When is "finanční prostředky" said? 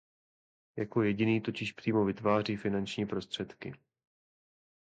2.57-3.73